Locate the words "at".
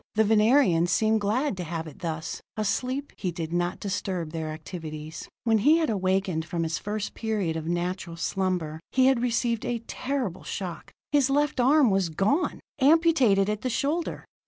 13.47-13.61